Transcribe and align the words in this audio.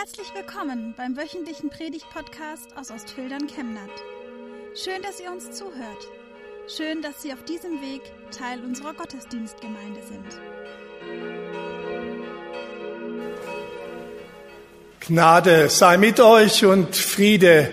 Herzlich 0.00 0.32
willkommen 0.34 0.94
beim 0.96 1.14
wöchentlichen 1.14 1.68
Predigt-Podcast 1.68 2.74
aus 2.74 2.90
Ostfildern 2.90 3.46
Chemnat. 3.48 3.90
Schön, 4.74 5.02
dass 5.02 5.20
ihr 5.20 5.30
uns 5.30 5.50
zuhört. 5.50 6.08
Schön, 6.74 7.02
dass 7.02 7.20
Sie 7.20 7.34
auf 7.34 7.44
diesem 7.44 7.82
Weg 7.82 8.00
Teil 8.30 8.64
unserer 8.64 8.94
Gottesdienstgemeinde 8.94 10.00
sind. 10.02 10.40
Gnade 15.00 15.68
sei 15.68 15.98
mit 15.98 16.18
euch 16.18 16.64
und 16.64 16.96
Friede 16.96 17.70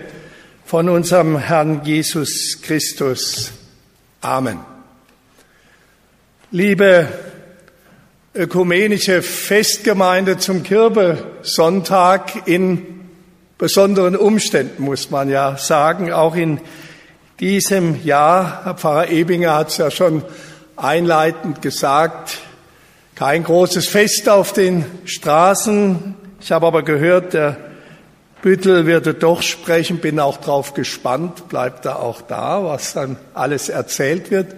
von 0.66 0.90
unserem 0.90 1.38
Herrn 1.38 1.82
Jesus 1.82 2.60
Christus. 2.60 3.52
Amen. 4.20 4.58
Liebe 6.50 7.08
ökumenische 8.34 9.22
Festgemeinde 9.22 10.38
zum 10.38 10.62
Kirbesonntag 10.62 12.46
in 12.46 12.86
besonderen 13.56 14.16
Umständen, 14.16 14.82
muss 14.84 15.10
man 15.10 15.28
ja 15.28 15.56
sagen. 15.56 16.12
Auch 16.12 16.36
in 16.36 16.60
diesem 17.40 18.04
Jahr, 18.04 18.64
Herr 18.64 18.74
Pfarrer 18.74 19.08
Ebinger 19.10 19.54
hat 19.54 19.70
es 19.70 19.78
ja 19.78 19.90
schon 19.90 20.22
einleitend 20.76 21.62
gesagt, 21.62 22.38
kein 23.14 23.42
großes 23.42 23.88
Fest 23.88 24.28
auf 24.28 24.52
den 24.52 24.84
Straßen. 25.04 26.14
Ich 26.40 26.52
habe 26.52 26.66
aber 26.66 26.82
gehört, 26.82 27.34
der 27.34 27.56
Büttel 28.42 28.86
würde 28.86 29.14
doch 29.14 29.42
sprechen, 29.42 29.98
bin 29.98 30.20
auch 30.20 30.36
drauf 30.36 30.74
gespannt, 30.74 31.48
bleibt 31.48 31.84
er 31.86 31.98
auch 31.98 32.22
da, 32.22 32.62
was 32.62 32.92
dann 32.92 33.16
alles 33.34 33.68
erzählt 33.68 34.30
wird. 34.30 34.54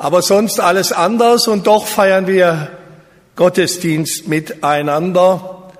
Aber 0.00 0.22
sonst 0.22 0.60
alles 0.60 0.92
anders 0.92 1.48
und 1.48 1.66
doch 1.66 1.88
feiern 1.88 2.28
wir 2.28 2.70
Gottesdienst 3.34 4.28
miteinander 4.28 5.72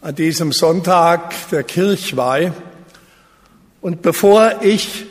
an 0.00 0.14
diesem 0.14 0.52
Sonntag 0.52 1.34
der 1.50 1.64
Kirchweih. 1.64 2.52
Und 3.80 4.00
bevor 4.00 4.62
ich 4.62 5.06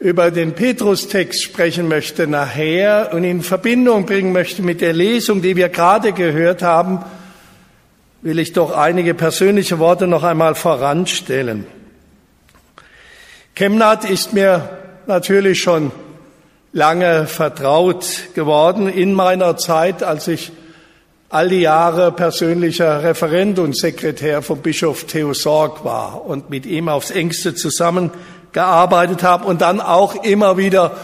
über 0.00 0.32
den 0.32 0.54
Petrustext 0.54 1.44
sprechen 1.44 1.86
möchte 1.86 2.26
nachher 2.26 3.12
und 3.14 3.22
in 3.22 3.40
Verbindung 3.40 4.04
bringen 4.04 4.32
möchte 4.32 4.62
mit 4.62 4.80
der 4.80 4.94
Lesung, 4.94 5.40
die 5.40 5.54
wir 5.54 5.68
gerade 5.68 6.12
gehört 6.12 6.62
haben, 6.62 7.04
will 8.20 8.40
ich 8.40 8.52
doch 8.52 8.76
einige 8.76 9.14
persönliche 9.14 9.78
Worte 9.78 10.08
noch 10.08 10.24
einmal 10.24 10.56
voranstellen. 10.56 11.66
Chemnat 13.54 14.04
ist 14.10 14.32
mir 14.32 14.76
natürlich 15.06 15.62
schon 15.62 15.92
lange 16.72 17.26
vertraut 17.26 18.34
geworden 18.34 18.88
in 18.88 19.12
meiner 19.12 19.56
Zeit, 19.56 20.02
als 20.02 20.26
ich 20.28 20.52
all 21.28 21.48
die 21.48 21.60
Jahre 21.60 22.12
persönlicher 22.12 23.02
Referent 23.02 23.58
und 23.58 23.76
Sekretär 23.76 24.42
von 24.42 24.58
Bischof 24.58 25.04
Theo 25.04 25.34
Sorg 25.34 25.84
war 25.84 26.24
und 26.24 26.50
mit 26.50 26.66
ihm 26.66 26.88
aufs 26.88 27.10
engste 27.10 27.54
zusammengearbeitet 27.54 29.22
habe 29.22 29.46
und 29.46 29.60
dann 29.60 29.80
auch 29.80 30.24
immer 30.24 30.56
wieder 30.56 30.96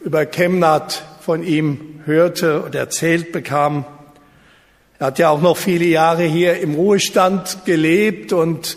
über 0.00 0.26
Chemnat 0.26 1.02
von 1.20 1.44
ihm 1.44 2.00
hörte 2.04 2.62
und 2.62 2.74
erzählt 2.74 3.32
bekam. 3.32 3.84
Er 4.98 5.06
hat 5.06 5.18
ja 5.18 5.30
auch 5.30 5.40
noch 5.40 5.56
viele 5.56 5.84
Jahre 5.84 6.24
hier 6.24 6.60
im 6.60 6.74
Ruhestand 6.74 7.64
gelebt 7.64 8.32
und 8.32 8.76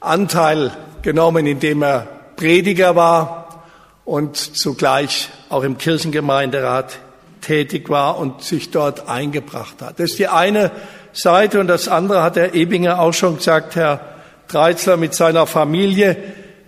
Anteil 0.00 0.70
genommen, 1.02 1.46
indem 1.46 1.82
er 1.82 2.06
Prediger 2.36 2.96
war 2.96 3.41
und 4.04 4.36
zugleich 4.36 5.28
auch 5.48 5.62
im 5.62 5.78
Kirchengemeinderat 5.78 6.98
tätig 7.40 7.88
war 7.88 8.18
und 8.18 8.42
sich 8.42 8.70
dort 8.70 9.08
eingebracht 9.08 9.82
hat. 9.82 9.98
Das 9.98 10.10
ist 10.10 10.18
die 10.18 10.28
eine 10.28 10.70
Seite 11.12 11.60
und 11.60 11.66
das 11.66 11.88
andere 11.88 12.22
hat 12.22 12.36
Herr 12.36 12.54
Ebinger 12.54 13.00
auch 13.00 13.12
schon 13.12 13.36
gesagt. 13.36 13.76
Herr 13.76 14.00
Dreizler 14.48 14.96
mit 14.96 15.14
seiner 15.14 15.46
Familie 15.46 16.16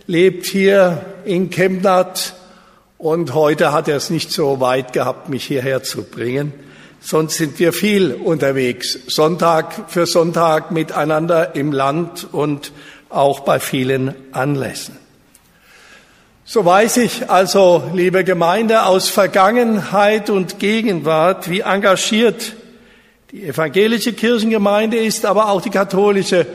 lebt 0.07 0.47
hier 0.47 1.05
in 1.25 1.51
Chemnat 1.51 2.35
und 2.99 3.35
heute 3.35 3.73
hat 3.73 3.89
er 3.89 3.97
es 3.97 4.11
nicht 4.11 4.31
so 4.31 4.61
weit 4.61 4.93
gehabt, 4.93 5.29
mich 5.29 5.45
hierher 5.45 5.83
zu 5.83 6.03
bringen. 6.05 6.53
Sonst 7.01 7.37
sind 7.37 7.59
wir 7.59 7.73
viel 7.73 8.15
unterwegs, 8.15 8.99
Sonntag 9.09 9.91
für 9.91 10.07
Sonntag 10.07 10.71
miteinander 10.71 11.55
im 11.55 11.73
Land 11.73 12.27
und 12.33 12.73
auch 13.11 13.41
bei 13.41 13.61
vielen 13.61 14.15
Anlässen. 14.33 15.04
So 16.47 16.63
weiß 16.63 16.99
ich 16.99 17.31
also, 17.31 17.85
liebe 17.95 18.23
Gemeinde, 18.23 18.85
aus 18.85 19.09
Vergangenheit 19.09 20.29
und 20.29 20.59
Gegenwart, 20.59 21.49
wie 21.49 21.61
engagiert 21.61 22.55
die 23.31 23.47
evangelische 23.47 24.13
Kirchengemeinde 24.13 24.99
ist, 24.99 25.25
aber 25.25 25.49
auch 25.49 25.63
die 25.63 25.71
katholische 25.71 26.47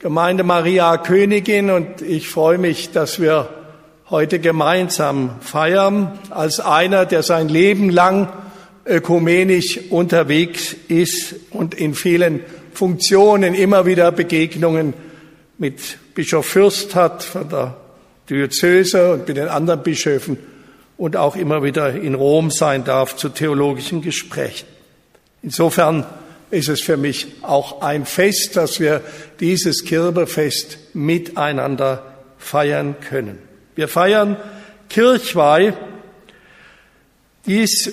Gemeinde 0.00 0.42
Maria 0.42 0.96
Königin. 0.96 1.70
Und 1.70 2.02
ich 2.02 2.28
freue 2.28 2.58
mich, 2.58 2.90
dass 2.90 3.20
wir 3.20 3.48
heute 4.10 4.40
gemeinsam 4.40 5.36
feiern, 5.40 6.18
als 6.30 6.58
einer, 6.58 7.06
der 7.06 7.22
sein 7.22 7.48
Leben 7.48 7.88
lang 7.88 8.32
ökumenisch 8.84 9.78
unterwegs 9.90 10.74
ist 10.88 11.36
und 11.52 11.76
in 11.76 11.94
vielen 11.94 12.40
Funktionen 12.72 13.54
immer 13.54 13.86
wieder 13.86 14.10
Begegnungen 14.10 14.92
mit 15.56 15.98
Bischof 16.16 16.46
Fürst 16.46 16.96
hat 16.96 17.22
von 17.22 17.48
der 17.48 17.76
Diözese 18.30 19.12
und 19.12 19.28
mit 19.28 19.36
den 19.36 19.48
anderen 19.48 19.82
Bischöfen 19.82 20.38
und 20.96 21.16
auch 21.16 21.34
immer 21.34 21.62
wieder 21.62 21.92
in 21.92 22.14
Rom 22.14 22.50
sein 22.50 22.84
darf 22.84 23.16
zu 23.16 23.28
theologischen 23.28 24.02
Gesprächen. 24.02 24.66
Insofern 25.42 26.06
ist 26.50 26.68
es 26.68 26.80
für 26.80 26.96
mich 26.96 27.28
auch 27.42 27.82
ein 27.82 28.06
Fest, 28.06 28.56
dass 28.56 28.80
wir 28.80 29.00
dieses 29.40 29.84
Kirbefest 29.84 30.78
miteinander 30.94 32.04
feiern 32.38 32.96
können. 33.00 33.38
Wir 33.74 33.88
feiern 33.88 34.36
Kirchweih, 34.88 35.74
dies 37.46 37.92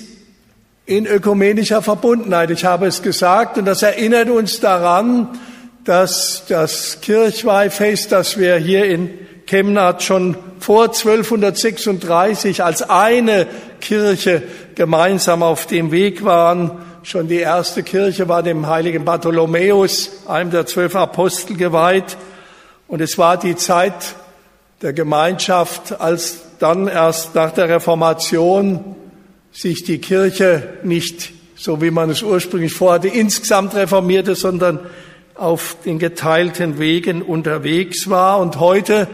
in 0.86 1.06
ökumenischer 1.06 1.82
Verbundenheit. 1.82 2.50
Ich 2.50 2.64
habe 2.64 2.86
es 2.86 3.02
gesagt 3.02 3.58
und 3.58 3.64
das 3.64 3.82
erinnert 3.82 4.30
uns 4.30 4.60
daran, 4.60 5.38
dass 5.84 6.44
das 6.48 7.00
Kirchweihfest, 7.00 8.12
das 8.12 8.38
wir 8.38 8.56
hier 8.56 8.84
in 8.86 9.10
Chemnat 9.48 10.02
schon 10.02 10.36
vor 10.60 10.84
1236 10.84 12.62
als 12.62 12.82
eine 12.82 13.46
Kirche 13.80 14.42
gemeinsam 14.74 15.42
auf 15.42 15.64
dem 15.64 15.90
Weg 15.90 16.22
waren. 16.22 16.70
Schon 17.02 17.28
die 17.28 17.38
erste 17.38 17.82
Kirche 17.82 18.28
war 18.28 18.42
dem 18.42 18.66
heiligen 18.66 19.06
Bartholomäus, 19.06 20.10
einem 20.28 20.50
der 20.50 20.66
zwölf 20.66 20.94
Apostel, 20.94 21.56
geweiht. 21.56 22.18
Und 22.88 23.00
es 23.00 23.16
war 23.16 23.38
die 23.38 23.56
Zeit 23.56 24.16
der 24.82 24.92
Gemeinschaft, 24.92 25.98
als 25.98 26.40
dann 26.58 26.86
erst 26.86 27.34
nach 27.34 27.52
der 27.52 27.70
Reformation 27.70 28.96
sich 29.50 29.82
die 29.82 29.98
Kirche 29.98 30.74
nicht, 30.82 31.32
so 31.56 31.80
wie 31.80 31.90
man 31.90 32.10
es 32.10 32.22
ursprünglich 32.22 32.74
vorhatte, 32.74 33.08
insgesamt 33.08 33.74
reformierte, 33.74 34.34
sondern 34.34 34.80
auf 35.34 35.76
den 35.86 35.98
geteilten 35.98 36.78
Wegen 36.78 37.22
unterwegs 37.22 38.10
war. 38.10 38.40
Und 38.40 38.60
heute 38.60 39.08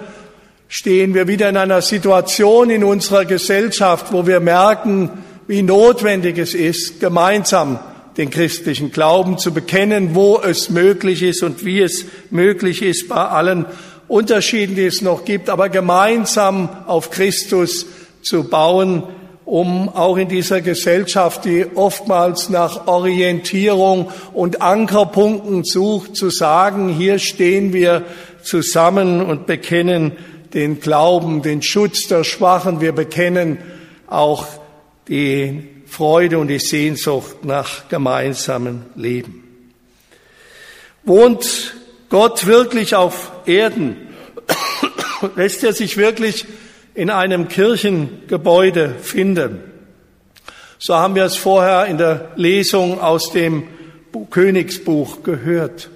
stehen 0.68 1.14
wir 1.14 1.28
wieder 1.28 1.48
in 1.48 1.56
einer 1.56 1.82
Situation 1.82 2.70
in 2.70 2.84
unserer 2.84 3.24
Gesellschaft, 3.24 4.12
wo 4.12 4.26
wir 4.26 4.40
merken, 4.40 5.10
wie 5.46 5.62
notwendig 5.62 6.38
es 6.38 6.54
ist, 6.54 7.00
gemeinsam 7.00 7.78
den 8.16 8.30
christlichen 8.30 8.92
Glauben 8.92 9.38
zu 9.38 9.52
bekennen, 9.52 10.14
wo 10.14 10.40
es 10.40 10.70
möglich 10.70 11.22
ist 11.22 11.42
und 11.42 11.64
wie 11.64 11.80
es 11.80 12.06
möglich 12.30 12.82
ist 12.82 13.08
bei 13.08 13.16
allen 13.16 13.66
Unterschieden, 14.06 14.76
die 14.76 14.86
es 14.86 15.02
noch 15.02 15.24
gibt, 15.24 15.50
aber 15.50 15.68
gemeinsam 15.68 16.68
auf 16.86 17.10
Christus 17.10 17.86
zu 18.22 18.44
bauen, 18.44 19.02
um 19.44 19.88
auch 19.88 20.16
in 20.16 20.28
dieser 20.28 20.60
Gesellschaft, 20.60 21.44
die 21.44 21.66
oftmals 21.74 22.48
nach 22.48 22.86
Orientierung 22.86 24.10
und 24.32 24.62
Ankerpunkten 24.62 25.64
sucht, 25.64 26.16
zu 26.16 26.30
sagen, 26.30 26.88
hier 26.88 27.18
stehen 27.18 27.72
wir 27.72 28.04
zusammen 28.42 29.20
und 29.20 29.46
bekennen 29.46 30.12
den 30.54 30.80
Glauben, 30.80 31.42
den 31.42 31.62
Schutz 31.62 32.06
der 32.06 32.24
Schwachen. 32.24 32.80
Wir 32.80 32.92
bekennen 32.92 33.58
auch 34.06 34.46
die 35.08 35.68
Freude 35.86 36.38
und 36.38 36.48
die 36.48 36.60
Sehnsucht 36.60 37.44
nach 37.44 37.88
gemeinsamen 37.88 38.86
Leben. 38.94 39.42
Wohnt 41.02 41.74
Gott 42.08 42.46
wirklich 42.46 42.94
auf 42.94 43.32
Erden? 43.44 43.96
Lässt 45.36 45.64
er 45.64 45.72
sich 45.72 45.96
wirklich 45.96 46.46
in 46.94 47.10
einem 47.10 47.48
Kirchengebäude 47.48 48.94
finden? 49.02 49.60
So 50.78 50.94
haben 50.94 51.14
wir 51.14 51.24
es 51.24 51.36
vorher 51.36 51.86
in 51.86 51.98
der 51.98 52.32
Lesung 52.36 53.00
aus 53.00 53.32
dem 53.32 53.64
Königsbuch 54.30 55.22
gehört. 55.22 55.90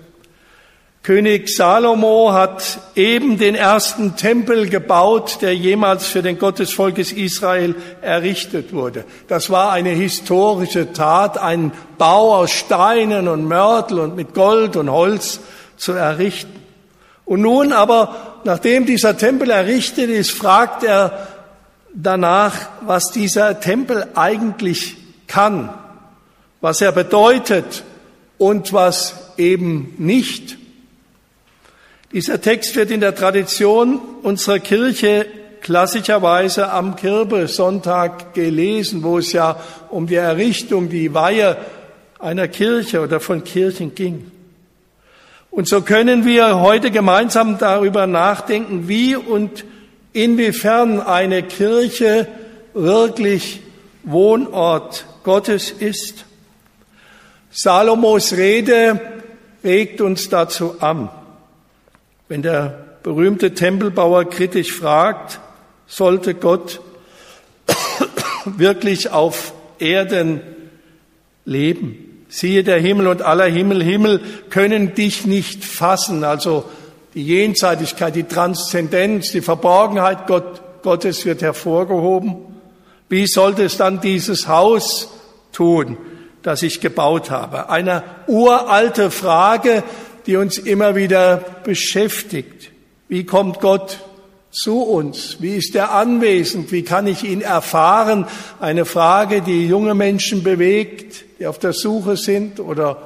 König 1.09 1.49
Salomo 1.49 2.35
hat 2.35 2.81
eben 2.95 3.39
den 3.39 3.55
ersten 3.55 4.17
Tempel 4.17 4.69
gebaut, 4.69 5.39
der 5.41 5.57
jemals 5.57 6.07
für 6.07 6.21
den 6.21 6.39
Gott 6.39 6.59
des 6.59 6.75
Volkes 6.75 7.13
Israel 7.13 7.75
errichtet 8.03 8.75
wurde. 8.75 9.07
Das 9.27 9.49
war 9.49 9.73
eine 9.73 9.89
historische 9.89 10.93
Tat, 10.93 11.39
einen 11.39 11.73
Bau 11.97 12.35
aus 12.35 12.51
Steinen 12.51 13.27
und 13.27 13.47
Mörtel 13.47 14.01
und 14.01 14.17
mit 14.17 14.35
Gold 14.35 14.77
und 14.77 14.91
Holz 14.91 15.41
zu 15.79 15.93
errichten. 15.93 16.61
Und 17.25 17.41
nun 17.41 17.73
aber, 17.73 18.41
nachdem 18.45 18.85
dieser 18.85 19.17
Tempel 19.17 19.49
errichtet 19.49 20.11
ist, 20.11 20.33
fragt 20.33 20.85
er 20.85 21.27
danach, 21.95 22.53
was 22.83 23.13
dieser 23.13 23.61
Tempel 23.61 24.09
eigentlich 24.15 24.99
kann, 25.27 25.71
was 26.61 26.83
er 26.83 26.93
bedeutet 26.93 27.83
und 28.37 28.75
was 28.75 29.15
eben 29.39 29.95
nicht. 29.97 30.59
Dieser 32.11 32.41
Text 32.41 32.75
wird 32.75 32.91
in 32.91 33.01
der 33.01 33.15
Tradition 33.15 34.01
unserer 34.23 34.61
Kirche 34.61 35.27
klassischerweise 35.61 36.71
am 36.71 36.97
Kirbesonntag 36.97 38.33
gelesen, 38.33 39.03
wo 39.03 39.19
es 39.19 39.33
ja 39.35 39.61
um 39.91 40.07
die 40.07 40.15
Errichtung, 40.15 40.89
die 40.89 41.13
Weihe 41.13 41.59
einer 42.19 42.49
Kirche 42.49 43.03
oder 43.03 43.21
von 43.21 43.45
Kirchen 43.45 43.95
ging. 43.95 44.33
Und 45.51 45.69
so 45.69 45.83
können 45.83 46.25
wir 46.25 46.61
heute 46.61 46.91
gemeinsam 46.91 47.59
darüber 47.59 48.07
nachdenken, 48.07 48.89
wie 48.89 49.15
und 49.15 49.67
inwiefern 50.15 51.03
eine 51.03 51.43
Kirche 51.43 52.27
wirklich 52.73 53.61
Wohnort 54.05 55.05
Gottes 55.25 55.71
ist. 55.71 56.25
Salomos 57.51 58.33
Rede 58.33 58.99
regt 59.63 60.01
uns 60.01 60.31
dazu 60.31 60.77
an. 60.81 61.11
Wenn 62.29 62.43
der 62.43 62.79
berühmte 63.03 63.55
Tempelbauer 63.55 64.27
kritisch 64.27 64.73
fragt, 64.73 65.41
sollte 65.87 66.35
Gott 66.35 66.81
wirklich 68.45 69.11
auf 69.11 69.55
Erden 69.79 70.43
leben? 71.47 72.27
Siehe, 72.29 72.63
der 72.63 72.79
Himmel 72.79 73.07
und 73.07 73.23
aller 73.23 73.47
Himmel, 73.47 73.83
Himmel 73.83 74.21
können 74.51 74.95
dich 74.95 75.25
nicht 75.25 75.65
fassen. 75.65 76.23
Also 76.23 76.65
die 77.15 77.25
Jenseitigkeit, 77.25 78.15
die 78.15 78.25
Transzendenz, 78.25 79.33
die 79.33 79.41
Verborgenheit 79.41 80.27
Gott, 80.27 80.61
Gottes 80.83 81.25
wird 81.25 81.41
hervorgehoben. 81.41 82.37
Wie 83.09 83.27
sollte 83.27 83.65
es 83.65 83.79
dann 83.79 84.03
dieses 84.03 84.47
Haus 84.47 85.09
tun, 85.53 85.97
das 86.43 86.63
ich 86.63 86.83
gebaut 86.83 87.31
habe? 87.31 87.71
Eine 87.71 88.03
uralte 88.27 89.11
Frage, 89.11 89.83
die 90.29 90.37
uns 90.37 90.59
immer 90.59 90.95
wieder 90.95 91.39
beschäftigt. 91.65 92.71
Wie 93.09 93.25
kommt 93.25 93.61
Gott 93.61 93.99
zu 94.51 94.83
uns? 94.83 95.39
Wie 95.41 95.57
ist 95.57 95.75
er 95.75 95.93
anwesend? 95.93 96.71
Wie 96.71 96.83
kann 96.83 97.07
ich 97.07 97.25
ihn 97.25 97.41
erfahren? 97.41 98.27
Eine 98.61 98.85
Frage, 98.85 99.41
die 99.41 99.67
junge 99.67 99.95
Menschen 99.95 100.43
bewegt, 100.43 101.25
die 101.39 101.47
auf 101.47 101.59
der 101.59 101.73
Suche 101.73 102.19
sind 102.19 102.61
oder 102.61 102.99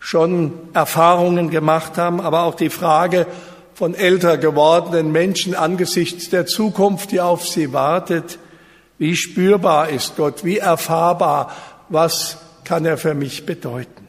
schon 0.00 0.52
Erfahrungen 0.72 1.48
gemacht 1.48 1.96
haben, 1.96 2.20
aber 2.20 2.42
auch 2.42 2.56
die 2.56 2.70
Frage 2.70 3.28
von 3.74 3.94
älter 3.94 4.36
gewordenen 4.36 5.12
Menschen 5.12 5.54
angesichts 5.54 6.28
der 6.28 6.44
Zukunft, 6.44 7.12
die 7.12 7.20
auf 7.20 7.46
sie 7.46 7.72
wartet. 7.72 8.40
Wie 8.98 9.14
spürbar 9.14 9.90
ist 9.90 10.16
Gott? 10.16 10.44
Wie 10.44 10.58
erfahrbar? 10.58 11.54
Was 11.88 12.38
kann 12.64 12.84
er 12.84 12.98
für 12.98 13.14
mich 13.14 13.46
bedeuten? 13.46 14.03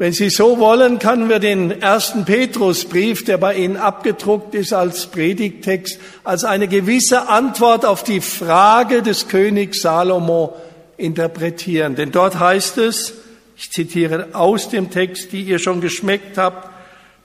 Wenn 0.00 0.14
Sie 0.14 0.30
so 0.30 0.58
wollen, 0.58 0.98
können 0.98 1.28
wir 1.28 1.40
den 1.40 1.82
ersten 1.82 2.24
Petrusbrief, 2.24 3.22
der 3.26 3.36
bei 3.36 3.56
Ihnen 3.56 3.76
abgedruckt 3.76 4.54
ist 4.54 4.72
als 4.72 5.08
Predigtext, 5.08 6.00
als 6.24 6.44
eine 6.44 6.68
gewisse 6.68 7.28
Antwort 7.28 7.84
auf 7.84 8.02
die 8.02 8.22
Frage 8.22 9.02
des 9.02 9.28
Königs 9.28 9.82
Salomo 9.82 10.56
interpretieren. 10.96 11.96
Denn 11.96 12.12
dort 12.12 12.38
heißt 12.38 12.78
es, 12.78 13.12
ich 13.58 13.72
zitiere 13.72 14.28
aus 14.32 14.70
dem 14.70 14.90
Text, 14.90 15.32
die 15.32 15.42
ihr 15.42 15.58
schon 15.58 15.82
geschmeckt 15.82 16.38
habt, 16.38 16.70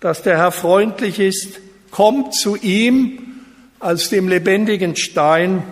dass 0.02 0.22
der 0.22 0.36
Herr 0.36 0.52
freundlich 0.52 1.18
ist, 1.18 1.62
kommt 1.92 2.34
zu 2.36 2.58
ihm 2.58 3.38
als 3.80 4.10
dem 4.10 4.28
lebendigen 4.28 4.98
Stein, 4.98 5.64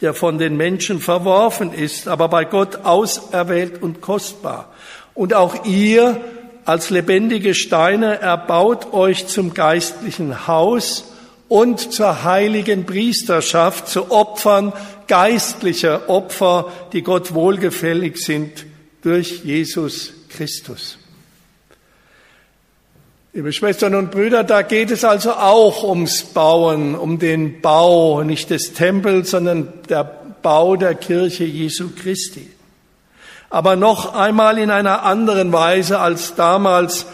der 0.00 0.14
von 0.14 0.38
den 0.38 0.56
Menschen 0.56 1.00
verworfen 1.00 1.72
ist, 1.72 2.08
aber 2.08 2.28
bei 2.28 2.44
Gott 2.44 2.84
auserwählt 2.84 3.82
und 3.82 4.00
kostbar. 4.00 4.72
Und 5.14 5.34
auch 5.34 5.64
ihr 5.64 6.20
als 6.64 6.90
lebendige 6.90 7.54
Steine 7.54 8.20
erbaut 8.20 8.92
euch 8.92 9.26
zum 9.26 9.54
geistlichen 9.54 10.46
Haus 10.46 11.12
und 11.48 11.92
zur 11.92 12.22
heiligen 12.22 12.86
Priesterschaft, 12.86 13.88
zu 13.88 14.10
Opfern 14.10 14.72
geistlicher 15.08 16.08
Opfer, 16.08 16.70
die 16.92 17.02
Gott 17.02 17.34
wohlgefällig 17.34 18.16
sind 18.18 18.64
durch 19.02 19.44
Jesus 19.44 20.12
Christus. 20.28 20.98
Liebe 23.32 23.52
Schwestern 23.52 23.94
und 23.94 24.10
Brüder, 24.10 24.42
da 24.42 24.62
geht 24.62 24.90
es 24.90 25.04
also 25.04 25.32
auch 25.32 25.84
ums 25.84 26.24
Bauen, 26.24 26.96
um 26.96 27.18
den 27.18 27.60
Bau, 27.60 28.22
nicht 28.24 28.50
des 28.50 28.72
Tempels, 28.72 29.30
sondern 29.30 29.72
der 29.88 30.04
Bau 30.42 30.76
der 30.76 30.94
Kirche 30.94 31.44
Jesu 31.44 31.90
Christi 31.94 32.48
aber 33.50 33.74
noch 33.74 34.14
einmal 34.14 34.58
in 34.58 34.70
einer 34.70 35.02
anderen 35.02 35.52
Weise 35.52 35.98
als 35.98 36.36
damals, 36.36 37.04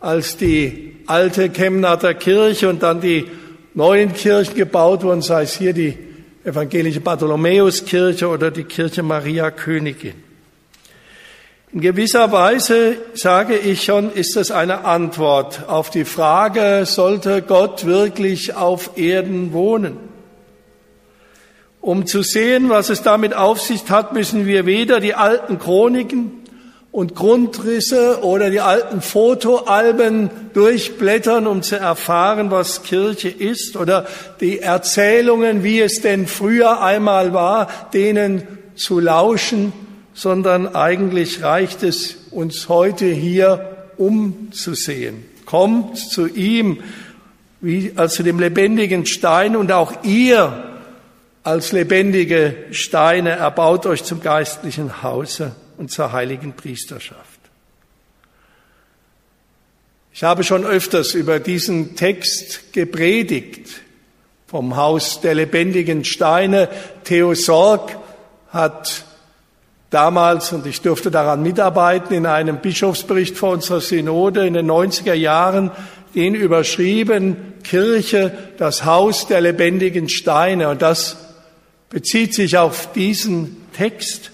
als 0.00 0.36
die 0.36 0.96
alte 1.06 1.48
Chemnater 1.48 2.12
Kirche 2.14 2.68
und 2.68 2.82
dann 2.82 3.00
die 3.00 3.26
neuen 3.72 4.12
Kirchen 4.12 4.54
gebaut 4.54 5.02
wurden, 5.02 5.22
sei 5.22 5.42
es 5.42 5.56
hier 5.56 5.72
die 5.72 5.98
evangelische 6.44 7.00
Bartholomäuskirche 7.00 8.28
oder 8.28 8.50
die 8.50 8.64
Kirche 8.64 9.02
Maria 9.02 9.50
Königin. 9.50 10.27
In 11.70 11.82
gewisser 11.82 12.32
Weise, 12.32 12.96
sage 13.12 13.58
ich 13.58 13.84
schon, 13.84 14.10
ist 14.10 14.36
das 14.36 14.50
eine 14.50 14.86
Antwort 14.86 15.68
auf 15.68 15.90
die 15.90 16.06
Frage, 16.06 16.86
sollte 16.86 17.42
Gott 17.42 17.84
wirklich 17.84 18.54
auf 18.54 18.92
Erden 18.96 19.52
wohnen? 19.52 19.98
Um 21.82 22.06
zu 22.06 22.22
sehen, 22.22 22.70
was 22.70 22.88
es 22.88 23.02
damit 23.02 23.34
auf 23.34 23.60
sich 23.60 23.82
hat, 23.90 24.14
müssen 24.14 24.46
wir 24.46 24.64
weder 24.64 24.98
die 24.98 25.14
alten 25.14 25.58
Chroniken 25.58 26.32
und 26.90 27.14
Grundrisse 27.14 28.20
oder 28.22 28.48
die 28.48 28.60
alten 28.60 29.02
Fotoalben 29.02 30.30
durchblättern, 30.54 31.46
um 31.46 31.60
zu 31.60 31.76
erfahren, 31.76 32.50
was 32.50 32.82
Kirche 32.82 33.28
ist, 33.28 33.76
oder 33.76 34.06
die 34.40 34.60
Erzählungen, 34.60 35.62
wie 35.62 35.80
es 35.80 36.00
denn 36.00 36.28
früher 36.28 36.80
einmal 36.80 37.34
war, 37.34 37.68
denen 37.92 38.48
zu 38.74 39.00
lauschen, 39.00 39.74
sondern 40.18 40.74
eigentlich 40.74 41.44
reicht 41.44 41.84
es 41.84 42.16
uns 42.32 42.68
heute 42.68 43.06
hier 43.06 43.86
umzusehen. 43.98 45.24
Kommt 45.46 45.96
zu 45.96 46.26
ihm, 46.26 46.82
wie, 47.60 47.92
als 47.94 48.14
zu 48.14 48.24
dem 48.24 48.40
lebendigen 48.40 49.06
Stein 49.06 49.54
und 49.54 49.70
auch 49.70 50.02
ihr 50.02 50.80
als 51.44 51.70
lebendige 51.70 52.56
Steine, 52.72 53.30
erbaut 53.30 53.86
euch 53.86 54.02
zum 54.02 54.20
geistlichen 54.20 55.04
Hause 55.04 55.54
und 55.76 55.92
zur 55.92 56.10
heiligen 56.10 56.52
Priesterschaft. 56.52 57.38
Ich 60.12 60.24
habe 60.24 60.42
schon 60.42 60.64
öfters 60.64 61.14
über 61.14 61.38
diesen 61.38 61.94
Text 61.94 62.72
gepredigt 62.72 63.82
vom 64.48 64.74
Haus 64.74 65.20
der 65.20 65.36
lebendigen 65.36 66.04
Steine. 66.04 66.68
Theo 67.04 67.34
Sorg 67.34 67.96
hat 68.50 69.04
damals, 69.90 70.52
und 70.52 70.66
ich 70.66 70.80
durfte 70.80 71.10
daran 71.10 71.42
mitarbeiten, 71.42 72.14
in 72.14 72.26
einem 72.26 72.58
Bischofsbericht 72.58 73.36
vor 73.36 73.52
unserer 73.52 73.80
Synode 73.80 74.46
in 74.46 74.54
den 74.54 74.70
90er 74.70 75.14
Jahren 75.14 75.70
den 76.14 76.34
überschrieben, 76.34 77.36
Kirche, 77.64 78.36
das 78.56 78.84
Haus 78.84 79.26
der 79.26 79.40
lebendigen 79.40 80.08
Steine. 80.08 80.68
Und 80.68 80.82
das 80.82 81.16
bezieht 81.90 82.34
sich 82.34 82.56
auf 82.56 82.92
diesen 82.92 83.56
Text. 83.72 84.30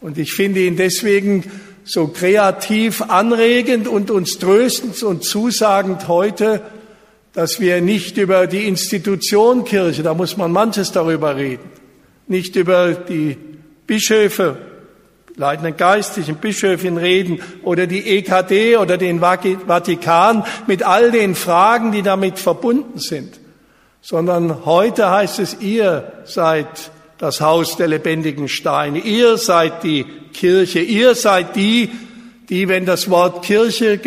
Und 0.00 0.18
ich 0.18 0.32
finde 0.32 0.60
ihn 0.60 0.76
deswegen 0.76 1.44
so 1.84 2.08
kreativ 2.08 3.02
anregend 3.02 3.88
und 3.88 4.10
uns 4.10 4.38
tröstend 4.38 5.02
und 5.02 5.24
zusagend 5.24 6.06
heute, 6.08 6.60
dass 7.32 7.60
wir 7.60 7.80
nicht 7.80 8.16
über 8.18 8.46
die 8.46 8.66
Institution 8.66 9.64
Kirche, 9.64 10.02
da 10.02 10.14
muss 10.14 10.36
man 10.36 10.52
manches 10.52 10.92
darüber 10.92 11.36
reden, 11.36 11.70
nicht 12.26 12.56
über 12.56 12.92
die 12.92 13.36
Bischöfe, 13.88 14.56
leitenden 15.34 15.76
geistlichen 15.76 16.36
Bischöfin 16.36 16.98
reden 16.98 17.40
oder 17.62 17.86
die 17.88 18.06
EKD 18.18 18.76
oder 18.76 18.98
den 18.98 19.18
Vatikan 19.18 20.44
mit 20.66 20.82
all 20.84 21.10
den 21.10 21.34
Fragen, 21.34 21.90
die 21.90 22.02
damit 22.02 22.38
verbunden 22.38 22.98
sind, 22.98 23.40
sondern 24.00 24.66
heute 24.66 25.10
heißt 25.10 25.38
es, 25.38 25.60
ihr 25.60 26.12
seid 26.24 26.66
das 27.16 27.40
Haus 27.40 27.76
der 27.76 27.88
lebendigen 27.88 28.48
Steine, 28.48 28.98
ihr 28.98 29.38
seid 29.38 29.82
die 29.82 30.04
Kirche, 30.34 30.80
ihr 30.80 31.14
seid 31.14 31.56
die, 31.56 31.90
die, 32.48 32.68
wenn 32.68 32.84
das 32.84 33.08
Wort 33.08 33.44
Kirche 33.44 33.98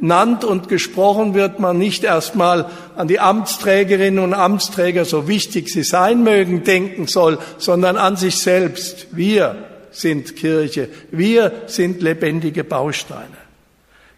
genannt 0.00 0.44
und 0.44 0.68
gesprochen 0.68 1.34
wird, 1.34 1.58
man 1.58 1.78
nicht 1.78 2.04
erstmal 2.04 2.70
an 2.96 3.08
die 3.08 3.20
Amtsträgerinnen 3.20 4.22
und 4.22 4.34
Amtsträger, 4.34 5.04
so 5.04 5.28
wichtig 5.28 5.68
sie 5.68 5.82
sein 5.82 6.22
mögen, 6.22 6.64
denken 6.64 7.06
soll, 7.06 7.38
sondern 7.58 7.96
an 7.96 8.16
sich 8.16 8.38
selbst. 8.38 9.08
Wir 9.12 9.56
sind 9.90 10.36
Kirche, 10.36 10.88
wir 11.10 11.62
sind 11.66 12.02
lebendige 12.02 12.64
Bausteine. 12.64 13.36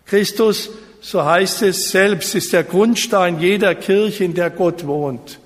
Christus 0.06 0.70
so 1.00 1.25
heißt 1.25 1.62
es, 1.62 1.90
selbst 1.90 2.35
ist 2.35 2.52
der 2.52 2.64
Grundstein 2.64 3.40
jeder 3.40 3.75
Kirche, 3.75 4.25
in 4.25 4.35
der 4.35 4.50
Gott 4.50 4.87
wohnt. 4.87 5.38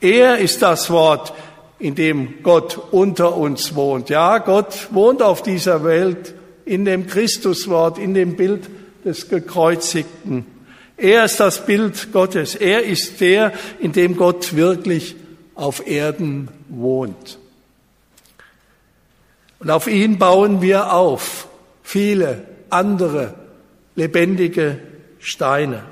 Er 0.00 0.38
ist 0.38 0.62
das 0.62 0.90
Wort, 0.90 1.32
in 1.78 1.94
dem 1.94 2.42
Gott 2.42 2.78
unter 2.90 3.36
uns 3.36 3.74
wohnt. 3.74 4.08
Ja, 4.08 4.38
Gott 4.38 4.88
wohnt 4.90 5.22
auf 5.22 5.42
dieser 5.42 5.84
Welt 5.84 6.34
in 6.64 6.84
dem 6.84 7.06
Christuswort, 7.06 7.98
in 7.98 8.14
dem 8.14 8.36
Bild 8.36 8.68
des 9.06 9.28
Gekreuzigten. 9.28 10.44
Er 10.96 11.24
ist 11.24 11.38
das 11.38 11.64
Bild 11.64 12.12
Gottes. 12.12 12.56
Er 12.56 12.82
ist 12.82 13.20
der, 13.20 13.52
in 13.78 13.92
dem 13.92 14.16
Gott 14.16 14.56
wirklich 14.56 15.14
auf 15.54 15.86
Erden 15.86 16.48
wohnt. 16.68 17.38
Und 19.60 19.70
auf 19.70 19.86
ihn 19.86 20.18
bauen 20.18 20.60
wir 20.60 20.92
auf 20.92 21.46
viele 21.84 22.42
andere 22.68 23.34
lebendige 23.94 24.80
Steine. 25.20 25.84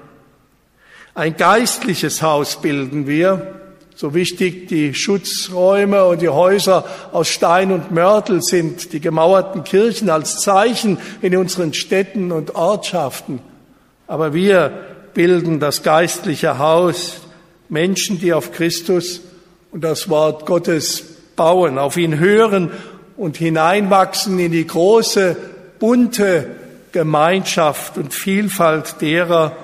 Ein 1.15 1.37
geistliches 1.37 2.21
Haus 2.21 2.61
bilden 2.61 3.07
wir, 3.07 3.61
so 3.97 4.15
wichtig 4.15 4.67
die 4.69 4.93
Schutzräume 4.93 6.05
und 6.05 6.21
die 6.21 6.29
Häuser 6.29 6.85
aus 7.13 7.29
Stein 7.29 7.71
und 7.71 7.93
Mörtel 7.93 8.43
sind, 8.43 8.93
die 8.93 9.01
gemauerten 9.01 9.63
Kirchen 9.63 10.11
als 10.11 10.41
Zeichen 10.41 10.99
in 11.23 11.37
unseren 11.37 11.73
Städten 11.75 12.33
und 12.33 12.57
Ortschaften. 12.57 13.41
Aber 14.07 14.35
wir 14.35 14.73
bilden 15.15 15.61
das 15.61 15.83
geistliche 15.83 16.59
Haus, 16.59 17.21
Menschen, 17.69 18.19
die 18.19 18.33
auf 18.33 18.53
Christus 18.53 19.21
und 19.71 19.83
das 19.83 20.09
Wort 20.09 20.45
Gottes 20.45 21.05
bauen, 21.37 21.79
auf 21.79 21.97
ihn 21.97 22.19
hören 22.19 22.71
und 23.17 23.37
hineinwachsen 23.37 24.39
in 24.39 24.53
die 24.53 24.67
große, 24.67 25.37
bunte 25.79 26.47
Gemeinschaft 26.93 27.97
und 27.97 28.13
Vielfalt 28.13 29.01
derer, 29.01 29.57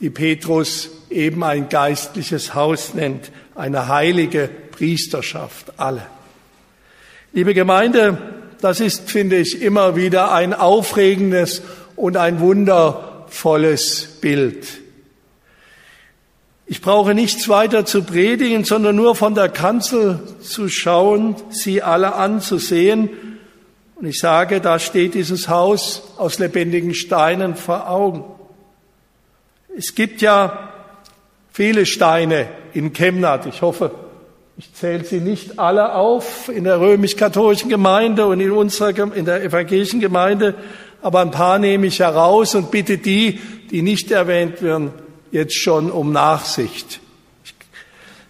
die 0.00 0.10
Petrus 0.10 0.90
eben 1.10 1.42
ein 1.42 1.68
geistliches 1.68 2.54
Haus 2.54 2.94
nennt, 2.94 3.30
eine 3.58 3.88
heilige 3.88 4.48
Priesterschaft, 4.70 5.72
alle. 5.78 6.06
Liebe 7.32 7.54
Gemeinde, 7.54 8.16
das 8.60 8.78
ist, 8.78 9.10
finde 9.10 9.36
ich, 9.36 9.60
immer 9.60 9.96
wieder 9.96 10.32
ein 10.32 10.54
aufregendes 10.54 11.62
und 11.96 12.16
ein 12.16 12.38
wundervolles 12.38 14.18
Bild. 14.20 14.66
Ich 16.66 16.80
brauche 16.80 17.14
nichts 17.14 17.48
weiter 17.48 17.84
zu 17.84 18.04
predigen, 18.04 18.64
sondern 18.64 18.94
nur 18.94 19.16
von 19.16 19.34
der 19.34 19.48
Kanzel 19.48 20.20
zu 20.40 20.68
schauen, 20.68 21.34
sie 21.50 21.82
alle 21.82 22.14
anzusehen. 22.14 23.10
Und 23.96 24.06
ich 24.06 24.20
sage, 24.20 24.60
da 24.60 24.78
steht 24.78 25.14
dieses 25.14 25.48
Haus 25.48 26.02
aus 26.16 26.38
lebendigen 26.38 26.94
Steinen 26.94 27.56
vor 27.56 27.90
Augen. 27.90 28.24
Es 29.76 29.94
gibt 29.94 30.22
ja 30.22 30.67
viele 31.58 31.86
Steine 31.86 32.46
in 32.72 32.92
Chemnat. 32.92 33.46
Ich 33.46 33.62
hoffe, 33.62 33.90
ich 34.58 34.72
zähle 34.74 35.04
sie 35.04 35.18
nicht 35.18 35.58
alle 35.58 35.92
auf 35.92 36.48
in 36.48 36.62
der 36.62 36.78
römisch-katholischen 36.78 37.68
Gemeinde 37.68 38.28
und 38.28 38.38
in 38.38 38.52
unserer, 38.52 39.12
in 39.12 39.24
der 39.24 39.42
evangelischen 39.42 39.98
Gemeinde, 39.98 40.54
aber 41.02 41.18
ein 41.18 41.32
paar 41.32 41.58
nehme 41.58 41.88
ich 41.88 41.98
heraus 41.98 42.54
und 42.54 42.70
bitte 42.70 42.98
die, 42.98 43.40
die 43.72 43.82
nicht 43.82 44.12
erwähnt 44.12 44.62
werden, 44.62 44.92
jetzt 45.32 45.56
schon 45.56 45.90
um 45.90 46.12
Nachsicht. 46.12 47.00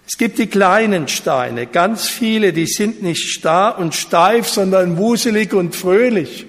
Es 0.07 0.17
gibt 0.17 0.39
die 0.39 0.47
kleinen 0.47 1.07
Steine, 1.07 1.67
ganz 1.67 2.09
viele, 2.09 2.55
die 2.55 2.65
sind 2.65 3.03
nicht 3.03 3.29
starr 3.29 3.79
und 3.79 3.95
steif, 3.95 4.49
sondern 4.49 4.97
wuselig 4.97 5.53
und 5.53 5.77
fröhlich. 5.77 6.47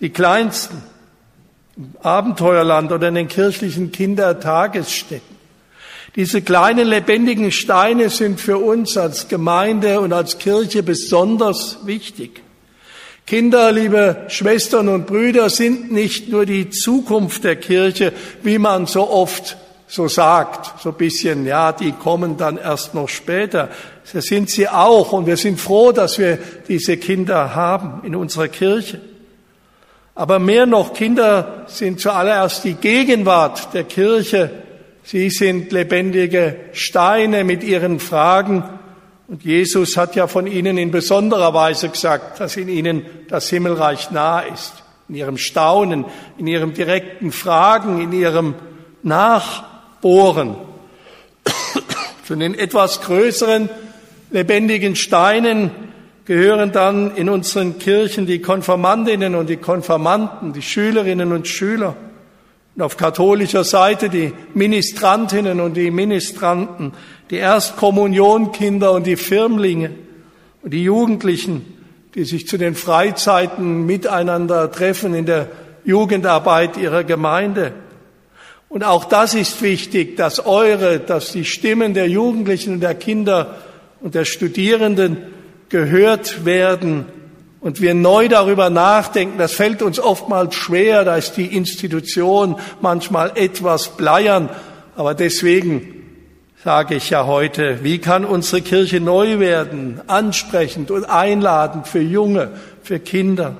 Die 0.00 0.08
kleinsten 0.08 0.82
im 1.76 1.92
Abenteuerland 2.00 2.92
oder 2.92 3.08
in 3.08 3.14
den 3.14 3.28
kirchlichen 3.28 3.92
Kindertagesstätten. 3.92 5.31
Diese 6.14 6.42
kleinen 6.42 6.88
lebendigen 6.88 7.50
Steine 7.50 8.10
sind 8.10 8.38
für 8.38 8.58
uns 8.58 8.98
als 8.98 9.28
Gemeinde 9.28 10.00
und 10.00 10.12
als 10.12 10.38
Kirche 10.38 10.82
besonders 10.82 11.78
wichtig. 11.84 12.42
Kinder, 13.26 13.72
liebe 13.72 14.26
Schwestern 14.28 14.88
und 14.88 15.06
Brüder, 15.06 15.48
sind 15.48 15.90
nicht 15.90 16.28
nur 16.28 16.44
die 16.44 16.68
Zukunft 16.68 17.44
der 17.44 17.56
Kirche, 17.56 18.12
wie 18.42 18.58
man 18.58 18.86
so 18.86 19.08
oft 19.08 19.56
so 19.86 20.08
sagt, 20.08 20.82
so 20.82 20.90
ein 20.90 20.96
bisschen, 20.96 21.46
ja, 21.46 21.72
die 21.72 21.92
kommen 21.92 22.36
dann 22.36 22.58
erst 22.58 22.94
noch 22.94 23.08
später. 23.08 23.68
Das 24.12 24.24
sind 24.24 24.50
sie 24.50 24.68
auch 24.68 25.12
und 25.12 25.26
wir 25.26 25.36
sind 25.36 25.60
froh, 25.60 25.92
dass 25.92 26.18
wir 26.18 26.38
diese 26.68 26.96
Kinder 26.96 27.54
haben 27.54 28.00
in 28.04 28.16
unserer 28.16 28.48
Kirche. 28.48 29.00
Aber 30.14 30.38
mehr 30.38 30.66
noch, 30.66 30.92
Kinder 30.92 31.64
sind 31.68 32.00
zuallererst 32.00 32.64
die 32.64 32.74
Gegenwart 32.74 33.72
der 33.72 33.84
Kirche. 33.84 34.50
Sie 35.04 35.30
sind 35.30 35.72
lebendige 35.72 36.56
Steine 36.72 37.44
mit 37.44 37.64
ihren 37.64 37.98
Fragen 37.98 38.62
und 39.28 39.44
Jesus 39.44 39.96
hat 39.96 40.14
ja 40.14 40.26
von 40.26 40.46
ihnen 40.46 40.78
in 40.78 40.90
besonderer 40.90 41.54
Weise 41.54 41.88
gesagt, 41.88 42.38
dass 42.38 42.56
in 42.56 42.68
ihnen 42.68 43.06
das 43.28 43.48
Himmelreich 43.48 44.10
nahe 44.10 44.48
ist. 44.52 44.74
In 45.08 45.14
ihrem 45.14 45.38
Staunen, 45.38 46.04
in 46.38 46.46
ihrem 46.46 46.74
direkten 46.74 47.32
Fragen, 47.32 48.00
in 48.00 48.12
ihrem 48.12 48.54
Nachbohren. 49.02 50.54
Zu 52.26 52.36
den 52.36 52.54
etwas 52.54 53.00
größeren 53.00 53.68
lebendigen 54.30 54.96
Steinen 54.96 55.70
gehören 56.24 56.70
dann 56.70 57.16
in 57.16 57.28
unseren 57.28 57.78
Kirchen 57.78 58.26
die 58.26 58.40
Konfirmandinnen 58.40 59.34
und 59.34 59.48
die 59.48 59.56
Konfirmanden, 59.56 60.52
die 60.52 60.62
Schülerinnen 60.62 61.32
und 61.32 61.48
Schüler. 61.48 61.96
Und 62.74 62.82
auf 62.82 62.96
katholischer 62.96 63.64
Seite 63.64 64.08
die 64.08 64.32
Ministrantinnen 64.54 65.60
und 65.60 65.74
die 65.74 65.90
Ministranten, 65.90 66.92
die 67.30 67.36
Erstkommunionkinder 67.36 68.92
und 68.92 69.06
die 69.06 69.16
Firmlinge 69.16 69.90
und 70.62 70.72
die 70.72 70.84
Jugendlichen, 70.84 71.66
die 72.14 72.24
sich 72.24 72.48
zu 72.48 72.56
den 72.56 72.74
Freizeiten 72.74 73.84
miteinander 73.84 74.70
treffen 74.70 75.14
in 75.14 75.26
der 75.26 75.48
Jugendarbeit 75.84 76.76
ihrer 76.76 77.04
Gemeinde. 77.04 77.72
Und 78.68 78.84
auch 78.84 79.04
das 79.04 79.34
ist 79.34 79.60
wichtig, 79.60 80.16
dass 80.16 80.46
eure, 80.46 80.98
dass 80.98 81.32
die 81.32 81.44
Stimmen 81.44 81.92
der 81.92 82.08
Jugendlichen 82.08 82.74
und 82.74 82.80
der 82.80 82.94
Kinder 82.94 83.56
und 84.00 84.14
der 84.14 84.24
Studierenden 84.24 85.18
gehört 85.68 86.46
werden 86.46 87.04
und 87.62 87.80
wir 87.80 87.94
neu 87.94 88.28
darüber 88.28 88.70
nachdenken, 88.70 89.38
das 89.38 89.52
fällt 89.52 89.82
uns 89.82 90.00
oftmals 90.00 90.54
schwer, 90.54 91.04
da 91.04 91.16
ist 91.16 91.36
die 91.36 91.56
Institution 91.56 92.56
manchmal 92.80 93.32
etwas 93.36 93.96
bleiern, 93.96 94.50
aber 94.96 95.14
deswegen 95.14 96.02
sage 96.62 96.96
ich 96.96 97.10
ja 97.10 97.24
heute, 97.26 97.82
wie 97.82 97.98
kann 97.98 98.24
unsere 98.24 98.62
Kirche 98.62 99.00
neu 99.00 99.38
werden, 99.38 100.00
ansprechend 100.08 100.90
und 100.90 101.04
einladend 101.04 101.86
für 101.86 102.00
Junge, 102.00 102.50
für 102.82 102.98
Kinder? 102.98 103.56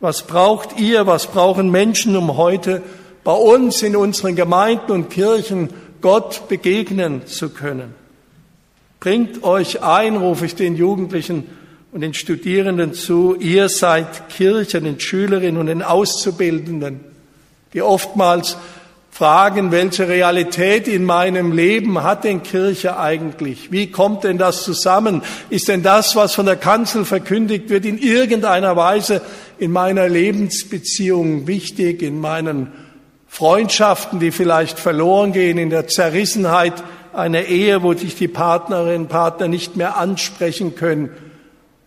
Was 0.00 0.22
braucht 0.22 0.80
ihr, 0.80 1.06
was 1.06 1.26
brauchen 1.26 1.70
Menschen, 1.70 2.16
um 2.16 2.36
heute 2.36 2.82
bei 3.24 3.32
uns 3.32 3.82
in 3.82 3.94
unseren 3.94 4.36
Gemeinden 4.36 4.90
und 4.90 5.10
Kirchen 5.10 5.68
Gott 6.00 6.48
begegnen 6.48 7.26
zu 7.26 7.50
können? 7.50 7.94
Bringt 9.00 9.44
euch 9.44 9.82
ein, 9.82 10.16
rufe 10.16 10.46
ich 10.46 10.54
den 10.54 10.76
Jugendlichen 10.76 11.46
und 11.92 12.00
den 12.00 12.14
Studierenden 12.14 12.94
zu, 12.94 13.36
ihr 13.38 13.68
seid 13.68 14.30
Kirchen, 14.30 14.84
den 14.84 14.98
Schülerinnen 14.98 15.60
und 15.60 15.66
den 15.66 15.82
Auszubildenden, 15.82 17.00
die 17.74 17.82
oftmals 17.82 18.56
fragen, 19.10 19.70
welche 19.72 20.08
Realität 20.08 20.88
in 20.88 21.04
meinem 21.04 21.52
Leben 21.52 22.02
hat 22.02 22.24
denn 22.24 22.42
Kirche 22.42 22.98
eigentlich? 22.98 23.70
Wie 23.70 23.90
kommt 23.90 24.24
denn 24.24 24.38
das 24.38 24.64
zusammen? 24.64 25.20
Ist 25.50 25.68
denn 25.68 25.82
das, 25.82 26.16
was 26.16 26.34
von 26.34 26.46
der 26.46 26.56
Kanzel 26.56 27.04
verkündigt 27.04 27.68
wird, 27.68 27.84
in 27.84 27.98
irgendeiner 27.98 28.74
Weise 28.74 29.20
in 29.58 29.70
meiner 29.70 30.08
Lebensbeziehung 30.08 31.46
wichtig, 31.46 32.00
in 32.00 32.18
meinen 32.18 32.72
Freundschaften, 33.28 34.18
die 34.18 34.30
vielleicht 34.30 34.78
verloren 34.78 35.32
gehen, 35.32 35.58
in 35.58 35.68
der 35.68 35.88
Zerrissenheit 35.88 36.82
einer 37.12 37.42
Ehe, 37.42 37.82
wo 37.82 37.92
sich 37.92 38.14
die 38.14 38.28
Partnerinnen 38.28 39.02
und 39.02 39.08
Partner 39.08 39.46
nicht 39.46 39.76
mehr 39.76 39.98
ansprechen 39.98 40.74
können? 40.74 41.10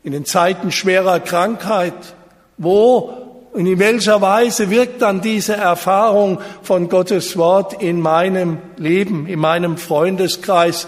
In 0.06 0.12
den 0.12 0.24
Zeiten 0.24 0.72
schwerer 0.72 1.20
Krankheit, 1.20 1.96
wo 2.58 3.26
und 3.54 3.66
in 3.66 3.80
welcher 3.80 4.22
Weise 4.22 4.70
wirkt 4.70 5.02
dann 5.02 5.22
diese 5.22 5.56
Erfahrung 5.56 6.40
von 6.62 6.90
Gottes 6.90 7.38
Wort 7.38 7.82
in 7.82 8.02
meinem 8.02 8.60
Leben, 8.78 9.28
in 9.28 9.40
meinem 9.40 9.78
Freundeskreis? 9.78 10.88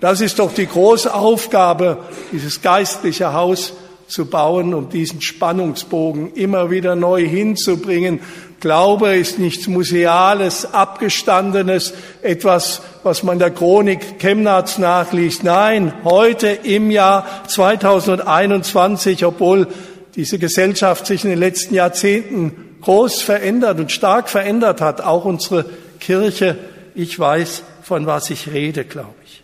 Das 0.00 0.20
ist 0.20 0.38
doch 0.40 0.52
die 0.52 0.66
große 0.66 1.14
Aufgabe, 1.14 1.98
dieses 2.32 2.60
geistliche 2.60 3.32
Haus 3.32 3.74
zu 4.08 4.26
bauen, 4.26 4.74
um 4.74 4.88
diesen 4.88 5.20
Spannungsbogen 5.20 6.32
immer 6.32 6.70
wieder 6.70 6.96
neu 6.96 7.24
hinzubringen, 7.24 8.20
Glaube 8.60 9.16
ist 9.16 9.38
nichts 9.38 9.66
Museales, 9.66 10.72
Abgestandenes, 10.72 11.92
etwas, 12.22 12.80
was 13.02 13.22
man 13.22 13.38
der 13.38 13.50
Chronik 13.50 14.18
Chemnats 14.18 14.78
nachliest. 14.78 15.44
Nein, 15.44 15.92
heute 16.04 16.48
im 16.48 16.90
Jahr 16.90 17.26
2021, 17.48 19.26
obwohl 19.26 19.68
diese 20.14 20.38
Gesellschaft 20.38 21.06
sich 21.06 21.24
in 21.24 21.30
den 21.30 21.38
letzten 21.38 21.74
Jahrzehnten 21.74 22.78
groß 22.80 23.20
verändert 23.20 23.78
und 23.78 23.92
stark 23.92 24.30
verändert 24.30 24.80
hat, 24.80 25.02
auch 25.02 25.26
unsere 25.26 25.66
Kirche. 26.00 26.56
Ich 26.94 27.18
weiß, 27.18 27.62
von 27.82 28.06
was 28.06 28.30
ich 28.30 28.50
rede, 28.50 28.84
glaube 28.84 29.14
ich. 29.26 29.42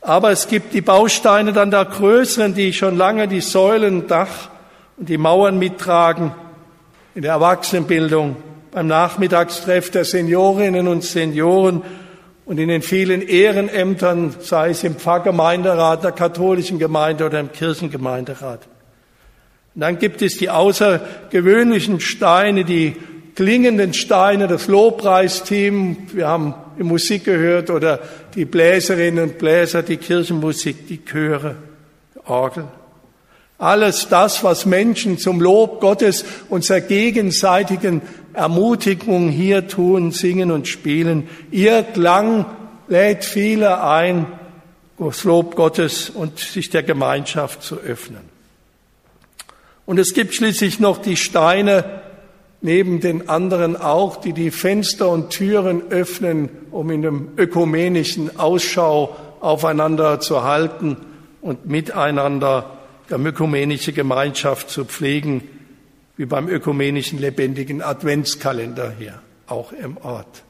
Aber 0.00 0.30
es 0.30 0.48
gibt 0.48 0.72
die 0.72 0.80
Bausteine 0.80 1.52
dann 1.52 1.70
der 1.70 1.84
größeren, 1.84 2.54
die 2.54 2.72
schon 2.72 2.96
lange 2.96 3.28
die 3.28 3.42
Säulen, 3.42 4.06
Dach 4.06 4.48
und 4.96 5.10
die 5.10 5.18
Mauern 5.18 5.58
mittragen 5.58 6.32
in 7.14 7.22
der 7.22 7.32
Erwachsenenbildung, 7.32 8.36
beim 8.72 8.88
Nachmittagstreff 8.88 9.90
der 9.90 10.04
Seniorinnen 10.04 10.88
und 10.88 11.04
Senioren 11.04 11.82
und 12.44 12.58
in 12.58 12.68
den 12.68 12.82
vielen 12.82 13.22
Ehrenämtern, 13.22 14.34
sei 14.40 14.70
es 14.70 14.82
im 14.84 14.96
Pfarrgemeinderat 14.96 16.02
der 16.02 16.12
katholischen 16.12 16.78
Gemeinde 16.78 17.26
oder 17.26 17.40
im 17.40 17.52
Kirchengemeinderat. 17.52 18.66
Und 19.74 19.80
dann 19.80 19.98
gibt 19.98 20.22
es 20.22 20.36
die 20.38 20.50
außergewöhnlichen 20.50 22.00
Steine, 22.00 22.64
die 22.64 22.96
klingenden 23.34 23.94
Steine, 23.94 24.46
das 24.46 24.66
Lobpreisteam, 24.66 26.08
wir 26.12 26.28
haben 26.28 26.54
Musik 26.78 27.24
gehört, 27.24 27.70
oder 27.70 28.00
die 28.34 28.44
Bläserinnen 28.44 29.24
und 29.24 29.38
Bläser, 29.38 29.82
die 29.82 29.96
Kirchenmusik, 29.96 30.86
die 30.88 31.04
Chöre, 31.04 31.56
die 32.14 32.28
Orgel. 32.28 32.64
Alles 33.64 34.08
das, 34.10 34.44
was 34.44 34.66
Menschen 34.66 35.16
zum 35.16 35.40
Lob 35.40 35.80
Gottes 35.80 36.26
und 36.50 36.64
zur 36.64 36.80
gegenseitigen 36.80 38.02
Ermutigung 38.34 39.30
hier 39.30 39.68
tun, 39.68 40.10
singen 40.10 40.50
und 40.50 40.68
spielen. 40.68 41.30
Ihr 41.50 41.82
Klang 41.82 42.44
lädt 42.88 43.24
viele 43.24 43.82
ein, 43.82 44.26
das 44.98 45.24
Lob 45.24 45.56
Gottes 45.56 46.10
und 46.10 46.38
sich 46.40 46.68
der 46.68 46.82
Gemeinschaft 46.82 47.62
zu 47.62 47.76
öffnen. 47.76 48.20
Und 49.86 49.98
es 49.98 50.12
gibt 50.12 50.34
schließlich 50.34 50.78
noch 50.78 50.98
die 50.98 51.16
Steine, 51.16 52.02
neben 52.60 53.00
den 53.00 53.30
anderen 53.30 53.78
auch, 53.78 54.16
die 54.16 54.34
die 54.34 54.50
Fenster 54.50 55.08
und 55.08 55.30
Türen 55.30 55.90
öffnen, 55.90 56.50
um 56.70 56.90
in 56.90 57.06
einem 57.06 57.28
ökumenischen 57.38 58.38
Ausschau 58.38 59.16
aufeinander 59.40 60.20
zu 60.20 60.44
halten 60.44 60.98
und 61.40 61.64
miteinander 61.64 62.73
der 63.10 63.18
ökumenische 63.18 63.92
Gemeinschaft 63.92 64.70
zu 64.70 64.84
pflegen, 64.84 65.42
wie 66.16 66.26
beim 66.26 66.48
ökumenischen 66.48 67.18
lebendigen 67.18 67.82
Adventskalender 67.82 68.92
hier, 68.98 69.20
auch 69.46 69.72
im 69.72 69.96
Ort. 69.98 70.42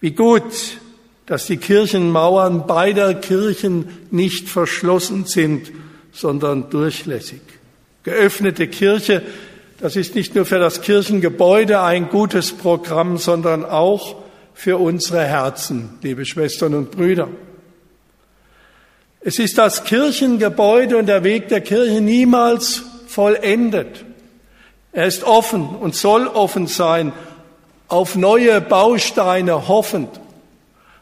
Wie 0.00 0.10
gut, 0.10 0.78
dass 1.26 1.46
die 1.46 1.56
Kirchenmauern 1.56 2.66
beider 2.66 3.14
Kirchen 3.14 3.88
nicht 4.10 4.48
verschlossen 4.48 5.24
sind, 5.24 5.72
sondern 6.12 6.68
durchlässig. 6.70 7.40
Geöffnete 8.02 8.68
Kirche, 8.68 9.22
das 9.80 9.96
ist 9.96 10.14
nicht 10.14 10.34
nur 10.34 10.44
für 10.44 10.58
das 10.58 10.82
Kirchengebäude 10.82 11.80
ein 11.80 12.10
gutes 12.10 12.52
Programm, 12.52 13.16
sondern 13.16 13.64
auch 13.64 14.22
für 14.52 14.76
unsere 14.78 15.24
Herzen, 15.24 15.98
liebe 16.02 16.26
Schwestern 16.26 16.74
und 16.74 16.90
Brüder. 16.90 17.28
Es 19.26 19.38
ist 19.38 19.56
das 19.56 19.84
Kirchengebäude 19.84 20.98
und 20.98 21.06
der 21.06 21.24
Weg 21.24 21.48
der 21.48 21.62
Kirche 21.62 22.02
niemals 22.02 22.82
vollendet. 23.06 24.04
Er 24.92 25.06
ist 25.06 25.24
offen 25.24 25.66
und 25.66 25.94
soll 25.94 26.26
offen 26.26 26.66
sein, 26.66 27.14
auf 27.88 28.16
neue 28.16 28.60
Bausteine 28.60 29.66
hoffend, 29.66 30.10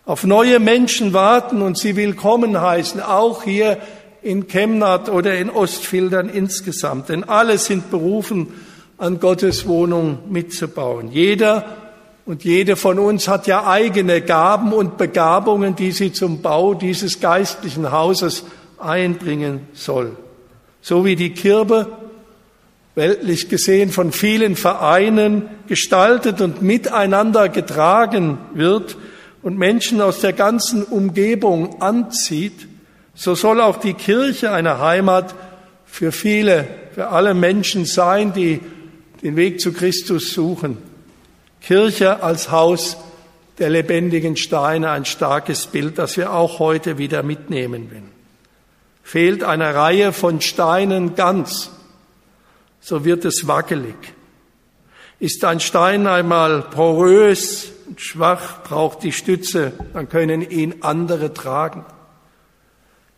auf 0.04 0.22
neue 0.22 0.60
Menschen 0.60 1.12
warten 1.12 1.62
und 1.62 1.76
sie 1.76 1.96
willkommen 1.96 2.60
heißen, 2.60 3.00
auch 3.00 3.42
hier 3.42 3.78
in 4.22 4.46
Chemnat 4.46 5.08
oder 5.08 5.36
in 5.36 5.50
Ostfildern 5.50 6.28
insgesamt. 6.28 7.08
Denn 7.08 7.24
alle 7.24 7.58
sind 7.58 7.90
berufen, 7.90 8.54
an 8.98 9.18
Gottes 9.18 9.66
Wohnung 9.66 10.18
mitzubauen. 10.30 11.10
Jeder 11.10 11.81
und 12.24 12.44
jede 12.44 12.76
von 12.76 12.98
uns 12.98 13.26
hat 13.26 13.46
ja 13.46 13.66
eigene 13.66 14.20
Gaben 14.20 14.72
und 14.72 14.96
Begabungen, 14.96 15.74
die 15.74 15.90
sie 15.90 16.12
zum 16.12 16.40
Bau 16.40 16.74
dieses 16.74 17.20
geistlichen 17.20 17.90
Hauses 17.90 18.44
einbringen 18.78 19.66
soll. 19.72 20.16
So 20.80 21.04
wie 21.04 21.16
die 21.16 21.30
Kirbe, 21.34 21.88
weltlich 22.94 23.48
gesehen 23.48 23.90
von 23.90 24.12
vielen 24.12 24.54
Vereinen 24.54 25.48
gestaltet 25.66 26.40
und 26.40 26.62
miteinander 26.62 27.48
getragen 27.48 28.38
wird 28.54 28.96
und 29.42 29.58
Menschen 29.58 30.00
aus 30.00 30.20
der 30.20 30.32
ganzen 30.32 30.84
Umgebung 30.84 31.80
anzieht, 31.80 32.68
so 33.14 33.34
soll 33.34 33.60
auch 33.60 33.78
die 33.78 33.94
Kirche 33.94 34.52
eine 34.52 34.78
Heimat 34.78 35.34
für 35.86 36.12
viele, 36.12 36.66
für 36.94 37.08
alle 37.08 37.34
Menschen 37.34 37.84
sein, 37.84 38.32
die 38.32 38.60
den 39.22 39.36
Weg 39.36 39.60
zu 39.60 39.72
Christus 39.72 40.32
suchen. 40.32 40.91
Kirche 41.62 42.22
als 42.22 42.50
Haus 42.50 42.96
der 43.58 43.70
lebendigen 43.70 44.36
Steine, 44.36 44.90
ein 44.90 45.04
starkes 45.04 45.66
Bild, 45.66 45.98
das 45.98 46.16
wir 46.16 46.32
auch 46.32 46.58
heute 46.58 46.98
wieder 46.98 47.22
mitnehmen 47.22 47.90
werden. 47.90 48.10
Fehlt 49.02 49.44
eine 49.44 49.74
Reihe 49.74 50.12
von 50.12 50.40
Steinen 50.40 51.14
ganz, 51.14 51.70
so 52.80 53.04
wird 53.04 53.24
es 53.24 53.46
wackelig. 53.46 53.94
Ist 55.20 55.44
ein 55.44 55.60
Stein 55.60 56.06
einmal 56.06 56.62
porös 56.62 57.70
und 57.88 58.00
schwach, 58.00 58.62
braucht 58.64 59.02
die 59.04 59.12
Stütze, 59.12 59.72
dann 59.92 60.08
können 60.08 60.42
ihn 60.42 60.76
andere 60.80 61.32
tragen. 61.32 61.84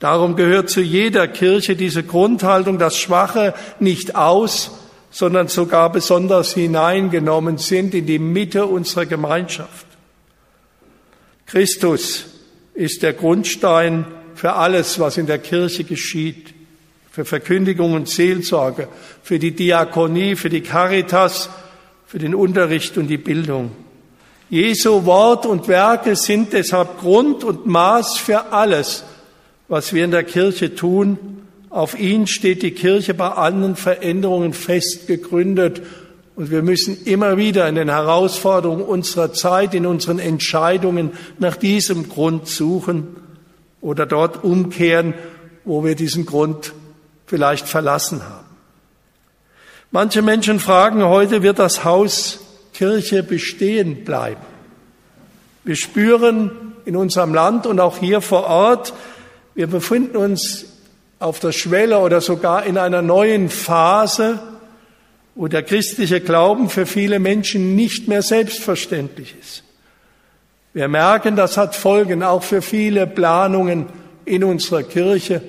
Darum 0.01 0.37
gehört 0.37 0.69
zu 0.69 0.83
jeder 0.83 1.29
Kirche 1.29 1.77
diese 1.77 2.03
Grundhaltung, 2.03 2.79
dass 2.79 2.99
Schwache 2.99 3.55
nicht 3.81 4.17
aus, 4.17 4.73
sondern 5.15 5.47
sogar 5.47 5.93
besonders 5.93 6.55
hineingenommen 6.55 7.57
sind 7.57 7.95
in 7.95 8.05
die 8.05 8.19
Mitte 8.19 8.67
unserer 8.67 9.07
Gemeinschaft. 9.07 9.87
Christus 11.47 12.25
ist 12.75 13.05
der 13.05 13.13
Grundstein 13.13 14.07
für 14.35 14.55
alles, 14.55 14.99
was 14.99 15.17
in 15.17 15.27
der 15.27 15.39
Kirche 15.39 15.85
geschieht, 15.85 16.53
für 17.13 17.25
Verkündigung 17.25 17.93
und 17.93 18.09
Seelsorge, 18.09 18.89
für 19.23 19.39
die 19.39 19.53
Diakonie, 19.53 20.35
für 20.35 20.49
die 20.49 20.63
Caritas, 20.63 21.49
für 22.09 22.19
den 22.19 22.35
Unterricht 22.35 22.99
und 22.99 23.07
die 23.07 23.17
Bildung. 23.17 23.71
Jesu 24.51 25.05
Wort 25.05 25.47
und 25.47 25.69
Werke 25.69 26.17
sind 26.17 26.53
deshalb 26.53 26.99
Grund 26.99 27.45
und 27.45 27.67
Maß 27.67 28.17
für 28.17 28.51
alles, 28.51 29.05
was 29.69 29.93
wir 29.93 30.05
in 30.05 30.11
der 30.11 30.25
Kirche 30.25 30.75
tun. 30.75 31.44
Auf 31.75 31.99
ihn 31.99 32.29
steht 32.29 32.63
die 32.63 32.71
Kirche 32.71 33.15
bei 33.15 33.31
allen 33.31 33.75
Veränderungen 33.75 34.53
fest 34.53 35.09
gegründet. 35.09 35.83
Und 36.37 36.53
wir 36.53 36.63
müssen 36.63 37.05
immer 37.05 37.37
wieder 37.37 37.69
in 37.69 37.75
den 37.75 37.89
Herausforderungen 37.89 38.85
unserer 38.85 39.33
Zeit, 39.33 39.75
in 39.75 39.85
unseren 39.85 40.21
Entscheidungen 40.21 41.11
nach 41.41 41.57
diesem 41.57 42.09
Grund 42.09 42.47
suchen 42.47 43.17
oder 43.81 44.07
dort 44.07 44.45
umkehren, 44.45 45.15
wo 45.65 45.83
wir 45.83 45.97
diesen 45.97 46.27
Grund 46.27 46.73
vielleicht 47.27 47.67
verlassen 47.67 48.23
haben. 48.23 48.47
Manche 49.91 50.23
Menschen 50.23 50.61
fragen 50.61 51.03
heute, 51.03 51.43
wird 51.43 51.59
das 51.59 51.83
Haus 51.83 52.39
Kirche 52.73 53.25
bestehen 53.25 54.05
bleiben? 54.05 54.43
Wir 55.65 55.75
spüren 55.75 56.53
in 56.85 56.95
unserem 56.95 57.35
Land 57.35 57.67
und 57.67 57.81
auch 57.81 57.99
hier 57.99 58.21
vor 58.21 58.45
Ort, 58.45 58.95
wir 59.57 59.67
befinden 59.67 60.17
uns 60.17 60.67
auf 61.19 61.41
der 61.41 61.53
Schwelle 61.53 61.99
oder 61.99 62.21
sogar 62.21 62.65
in 62.65 62.79
einer 62.79 63.03
neuen 63.03 63.49
Phase, 63.49 64.41
wo 65.35 65.49
der 65.49 65.63
christliche 65.63 66.21
Glauben 66.21 66.69
für 66.69 66.87
viele 66.87 67.19
Menschen 67.19 67.75
nicht 67.75 68.09
mehr 68.09 68.23
selbstverständlich 68.23 69.35
ist. 69.41 69.65
Wir 70.73 70.89
merken, 70.89 71.37
das 71.37 71.57
hat 71.57 71.77
Folgen 71.77 72.23
auch 72.23 72.43
für 72.43 72.63
viele 72.63 73.07
Planungen 73.07 73.87
in 74.25 74.43
unserer 74.43 74.83
Kirche, 74.83 75.41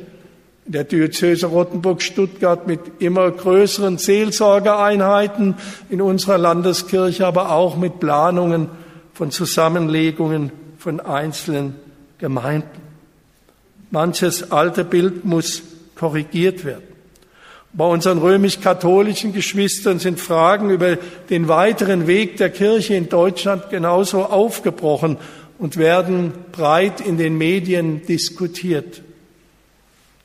in 0.65 0.71
der 0.71 0.83
Diözese 0.83 1.47
Rottenburg-Stuttgart 1.47 2.67
mit 2.67 2.79
immer 2.99 3.29
größeren 3.31 3.97
Seelsorgeeinheiten 3.97 5.55
in 5.89 6.01
unserer 6.01 6.37
Landeskirche, 6.37 7.25
aber 7.25 7.51
auch 7.51 7.75
mit 7.75 7.99
Planungen 7.99 8.69
von 9.13 9.31
Zusammenlegungen 9.31 10.51
von 10.77 10.99
einzelnen 10.99 11.75
Gemeinden. 12.17 12.84
Manches 13.95 14.51
alte 14.51 14.83
Bild 14.83 15.23
muss 15.23 15.63
korrigiert 15.95 16.65
werden. 16.65 16.83
Bei 17.71 17.85
unseren 17.85 18.17
römisch-katholischen 18.17 19.31
Geschwistern 19.31 19.99
sind 19.99 20.19
Fragen 20.19 20.69
über 20.69 20.97
den 21.29 21.47
weiteren 21.47 22.05
Weg 22.05 22.35
der 22.35 22.49
Kirche 22.49 22.95
in 22.95 23.07
Deutschland 23.07 23.69
genauso 23.69 24.25
aufgebrochen 24.25 25.15
und 25.59 25.77
werden 25.77 26.33
breit 26.51 26.99
in 26.99 27.17
den 27.17 27.37
Medien 27.37 28.05
diskutiert. 28.05 29.01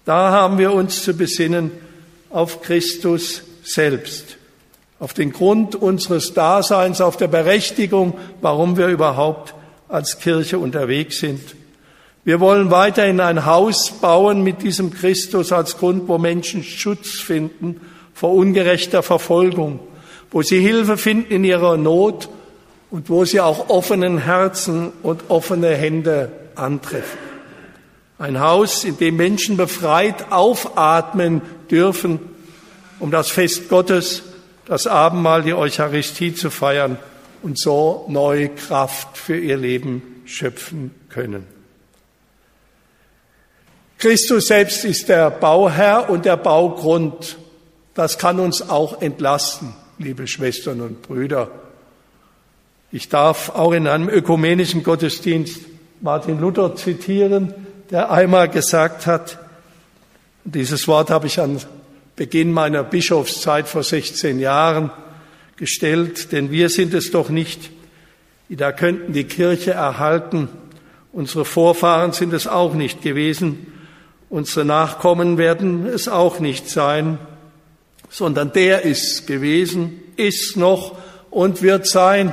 Da 0.04 0.32
haben 0.32 0.58
wir 0.58 0.72
uns 0.72 1.04
zu 1.04 1.14
besinnen 1.14 1.70
auf 2.28 2.62
Christus 2.62 3.42
selbst, 3.62 4.36
auf 4.98 5.14
den 5.14 5.32
Grund 5.32 5.76
unseres 5.76 6.34
Daseins, 6.34 7.00
auf 7.00 7.16
der 7.16 7.28
Berechtigung, 7.28 8.18
warum 8.40 8.76
wir 8.76 8.88
überhaupt 8.88 9.54
als 9.86 10.18
Kirche 10.18 10.58
unterwegs 10.58 11.20
sind 11.20 11.59
wir 12.24 12.40
wollen 12.40 12.70
weiterhin 12.70 13.20
ein 13.20 13.46
Haus 13.46 13.90
bauen 13.90 14.42
mit 14.42 14.62
diesem 14.62 14.92
Christus 14.92 15.52
als 15.52 15.78
Grund, 15.78 16.06
wo 16.06 16.18
Menschen 16.18 16.62
Schutz 16.62 17.18
finden 17.18 17.80
vor 18.12 18.34
ungerechter 18.34 19.02
Verfolgung, 19.02 19.80
wo 20.30 20.42
sie 20.42 20.60
Hilfe 20.60 20.98
finden 20.98 21.32
in 21.32 21.44
ihrer 21.44 21.78
Not 21.78 22.28
und 22.90 23.08
wo 23.08 23.24
sie 23.24 23.40
auch 23.40 23.70
offenen 23.70 24.18
Herzen 24.18 24.92
und 25.02 25.30
offene 25.30 25.74
Hände 25.74 26.30
antreffen. 26.56 27.18
Ein 28.18 28.38
Haus, 28.38 28.84
in 28.84 28.98
dem 28.98 29.16
Menschen 29.16 29.56
befreit 29.56 30.30
aufatmen 30.30 31.40
dürfen, 31.70 32.20
um 32.98 33.10
das 33.10 33.30
Fest 33.30 33.70
Gottes, 33.70 34.22
das 34.66 34.86
Abendmahl, 34.86 35.42
die 35.42 35.54
Eucharistie 35.54 36.34
zu 36.34 36.50
feiern 36.50 36.98
und 37.42 37.58
so 37.58 38.04
neue 38.08 38.50
Kraft 38.50 39.16
für 39.16 39.38
ihr 39.38 39.56
Leben 39.56 40.22
schöpfen 40.26 40.90
können. 41.08 41.59
Christus 44.00 44.46
selbst 44.46 44.86
ist 44.86 45.10
der 45.10 45.30
Bauherr 45.30 46.08
und 46.08 46.24
der 46.24 46.38
Baugrund. 46.38 47.36
Das 47.92 48.16
kann 48.16 48.40
uns 48.40 48.66
auch 48.66 49.02
entlasten, 49.02 49.74
liebe 49.98 50.26
Schwestern 50.26 50.80
und 50.80 51.02
Brüder. 51.02 51.50
Ich 52.90 53.10
darf 53.10 53.50
auch 53.50 53.72
in 53.72 53.86
einem 53.86 54.08
ökumenischen 54.08 54.82
Gottesdienst 54.82 55.60
Martin 56.00 56.40
Luther 56.40 56.74
zitieren, 56.76 57.52
der 57.90 58.10
einmal 58.10 58.48
gesagt 58.48 59.06
hat, 59.06 59.38
dieses 60.44 60.88
Wort 60.88 61.10
habe 61.10 61.26
ich 61.26 61.38
an 61.38 61.60
Beginn 62.16 62.52
meiner 62.52 62.82
Bischofszeit 62.82 63.68
vor 63.68 63.82
16 63.82 64.40
Jahren 64.40 64.90
gestellt, 65.56 66.32
denn 66.32 66.50
wir 66.50 66.70
sind 66.70 66.94
es 66.94 67.10
doch 67.10 67.28
nicht, 67.28 67.70
die 68.48 68.56
da 68.56 68.72
könnten 68.72 69.12
die 69.12 69.24
Kirche 69.24 69.72
erhalten. 69.72 70.48
Unsere 71.12 71.44
Vorfahren 71.44 72.12
sind 72.12 72.32
es 72.32 72.46
auch 72.46 72.72
nicht 72.72 73.02
gewesen. 73.02 73.66
Unsere 74.30 74.64
Nachkommen 74.64 75.38
werden 75.38 75.86
es 75.86 76.06
auch 76.06 76.38
nicht 76.38 76.68
sein, 76.68 77.18
sondern 78.08 78.52
der 78.52 78.82
ist 78.82 79.26
gewesen, 79.26 80.00
ist 80.16 80.56
noch 80.56 80.96
und 81.30 81.62
wird 81.62 81.86
sein, 81.86 82.32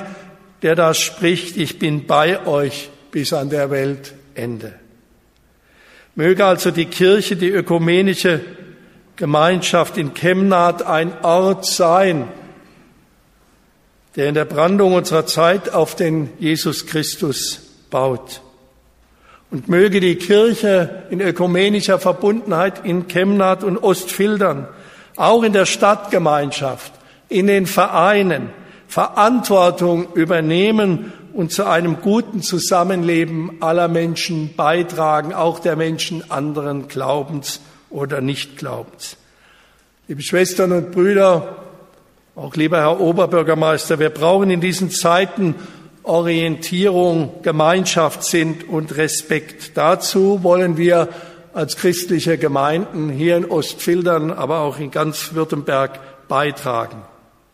der 0.62 0.76
da 0.76 0.94
spricht, 0.94 1.58
ich 1.58 1.80
bin 1.80 2.06
bei 2.06 2.46
euch 2.46 2.90
bis 3.10 3.34
an 3.34 3.50
der 3.50 3.72
Weltende. 3.72 4.74
Möge 6.14 6.46
also 6.46 6.70
die 6.70 6.86
Kirche, 6.86 7.36
die 7.36 7.50
ökumenische 7.50 8.42
Gemeinschaft 9.16 9.98
in 9.98 10.14
Chemnat 10.14 10.84
ein 10.84 11.24
Ort 11.24 11.66
sein, 11.66 12.28
der 14.16 14.30
in 14.30 14.36
der 14.36 14.46
Brandung 14.46 14.94
unserer 14.94 15.26
Zeit 15.26 15.74
auf 15.74 15.96
den 15.96 16.30
Jesus 16.38 16.86
Christus 16.86 17.60
baut. 17.90 18.42
Und 19.50 19.70
möge 19.70 20.00
die 20.02 20.16
Kirche 20.16 21.04
in 21.10 21.22
ökumenischer 21.22 22.00
Verbundenheit 22.00 22.84
in 22.84 23.08
Chemnat 23.08 23.64
und 23.64 23.78
Ostfildern, 23.78 24.68
auch 25.16 25.44
in 25.44 25.54
der 25.54 25.66
Stadtgemeinschaft, 25.66 26.92
in 27.30 27.48
den 27.48 27.66
Vereinen, 27.66 28.50
Verantwortung 28.88 30.14
übernehmen 30.14 31.14
und 31.34 31.52
zu 31.52 31.66
einem 31.66 32.02
guten 32.02 32.42
Zusammenleben 32.42 33.62
aller 33.62 33.88
Menschen 33.88 34.56
beitragen, 34.56 35.34
auch 35.34 35.60
der 35.60 35.76
Menschen 35.76 36.30
anderen 36.32 36.88
Glaubens 36.88 37.62
oder 37.90 38.22
Nichtglaubens. 38.22 39.18
Liebe 40.08 40.22
Schwestern 40.22 40.72
und 40.72 40.92
Brüder, 40.92 41.58
auch 42.36 42.56
lieber 42.56 42.78
Herr 42.78 43.00
Oberbürgermeister, 43.00 44.00
wir 44.00 44.10
brauchen 44.10 44.50
in 44.50 44.62
diesen 44.62 44.90
Zeiten 44.90 45.56
Orientierung, 46.08 47.42
Gemeinschaft, 47.42 48.24
sind 48.24 48.68
und 48.68 48.98
Respekt. 48.98 49.72
Dazu 49.76 50.44
wollen 50.44 50.78
wir 50.78 51.10
als 51.54 51.76
christliche 51.76 52.38
Gemeinden 52.38 53.10
hier 53.10 53.38
in 53.38 53.46
Ostfildern, 53.46 54.32
aber 54.32 54.60
auch 54.60 54.80
in 54.80 54.92
ganz 54.92 55.34
Württemberg 55.34 56.00
beitragen. 56.28 57.02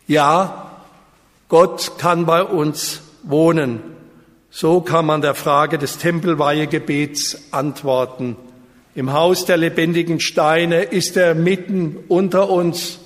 Ja, 0.07 0.71
Gott 1.47 1.93
kann 1.97 2.25
bei 2.25 2.43
uns 2.43 3.01
wohnen. 3.23 3.79
So 4.49 4.81
kann 4.81 5.05
man 5.05 5.21
der 5.21 5.35
Frage 5.35 5.77
des 5.77 5.97
Tempelweihegebets 5.97 7.51
antworten. 7.51 8.35
Im 8.95 9.13
Haus 9.13 9.45
der 9.45 9.57
lebendigen 9.57 10.19
Steine 10.19 10.83
ist 10.83 11.17
er 11.17 11.33
mitten 11.33 11.97
unter 12.07 12.49
uns. 12.49 12.99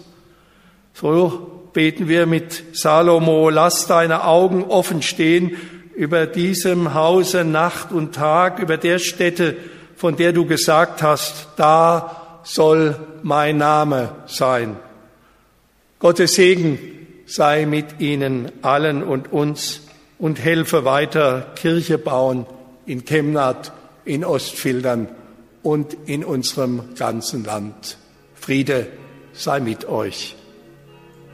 So 0.93 1.56
beten 1.77 2.07
wir 2.07 2.25
mit 2.25 2.75
Salomo, 2.75 3.51
lass 3.51 3.85
deine 3.85 4.23
Augen 4.23 4.63
offen 4.63 5.03
stehen 5.03 5.57
über 5.93 6.25
diesem 6.25 6.95
Hause 6.95 7.43
Nacht 7.43 7.91
und 7.91 8.15
Tag, 8.15 8.57
über 8.57 8.77
der 8.77 8.97
Stätte, 8.97 9.55
von 9.95 10.15
der 10.15 10.33
du 10.33 10.47
gesagt 10.47 11.03
hast, 11.03 11.49
da 11.55 12.39
soll 12.43 12.95
mein 13.21 13.57
Name 13.57 14.15
sein. 14.25 14.77
Gottes 15.99 16.33
Segen 16.33 16.79
sei 17.27 17.67
mit 17.67 17.99
ihnen 17.99 18.51
allen 18.63 19.03
und 19.03 19.31
uns 19.31 19.81
und 20.17 20.43
helfe 20.43 20.83
weiter 20.83 21.51
Kirche 21.53 21.99
bauen 21.99 22.47
in 22.87 23.05
Chemnat, 23.05 23.71
in 24.03 24.25
Ostfildern 24.25 25.09
und 25.61 25.95
in 26.07 26.25
unserem 26.25 26.95
ganzen 26.95 27.43
Land. 27.43 27.99
Friede 28.33 28.87
sei 29.33 29.59
mit 29.59 29.87
euch. 29.87 30.36